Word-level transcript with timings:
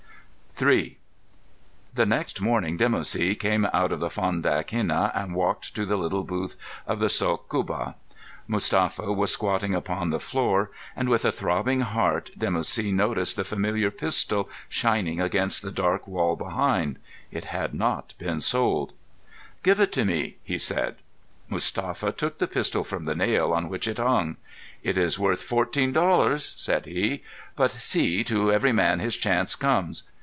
III 0.61 0.95
The 1.95 2.05
next 2.05 2.39
morning 2.39 2.77
Dimoussi 2.77 3.33
came 3.39 3.67
out 3.73 3.91
of 3.91 3.99
the 3.99 4.11
Fondak 4.11 4.69
Henna 4.69 5.11
and 5.15 5.33
walked 5.33 5.73
to 5.73 5.87
the 5.87 5.97
little 5.97 6.23
booth 6.23 6.55
in 6.87 6.99
the 6.99 7.07
Sôk 7.07 7.47
Kubba. 7.47 7.95
Mustapha 8.47 9.11
was 9.11 9.31
squatting 9.31 9.73
upon 9.73 10.09
the 10.11 10.19
floor, 10.19 10.69
and 10.95 11.09
with 11.09 11.25
a 11.25 11.31
throbbing 11.31 11.81
heart 11.81 12.29
Dimoussi 12.37 12.93
noticed 12.93 13.37
the 13.37 13.43
familiar 13.43 13.89
pistol 13.89 14.49
shining 14.69 15.19
against 15.19 15.63
the 15.63 15.71
dark 15.71 16.05
wall 16.07 16.35
behind. 16.35 16.99
It 17.31 17.45
had 17.45 17.73
not 17.73 18.13
been 18.19 18.39
sold. 18.39 18.93
"Give 19.63 19.79
it 19.79 19.91
to 19.93 20.05
me," 20.05 20.35
he 20.43 20.59
said. 20.59 20.97
Mustapha 21.49 22.11
took 22.11 22.37
the 22.37 22.47
pistol 22.47 22.83
from 22.83 23.05
the 23.05 23.15
nail 23.15 23.51
on 23.51 23.67
which 23.67 23.87
it 23.87 23.97
hung. 23.97 24.37
"It 24.83 24.95
is 24.95 25.17
worth 25.17 25.41
fourteen 25.41 25.91
dollars," 25.91 26.53
said 26.57 26.85
he. 26.85 27.23
"But, 27.55 27.71
see, 27.71 28.23
to 28.25 28.51
every 28.51 28.71
man 28.73 28.99
his 28.99 29.17
chance 29.17 29.55
comes. 29.55 30.03